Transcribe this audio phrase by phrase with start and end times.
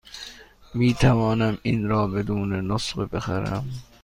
[0.73, 3.67] می توانم این را بدون نسخه بخرم؟